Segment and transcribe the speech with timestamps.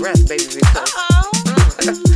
[0.00, 0.90] breath, baby, because.
[1.80, 2.06] Mm.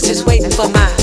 [0.00, 0.99] was just waiting for my